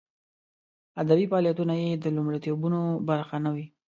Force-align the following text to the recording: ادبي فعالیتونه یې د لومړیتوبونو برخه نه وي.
ادبي 1.01 1.25
فعالیتونه 1.31 1.73
یې 1.81 1.89
د 2.03 2.05
لومړیتوبونو 2.15 2.79
برخه 3.09 3.35
نه 3.45 3.49
وي. 3.55 3.65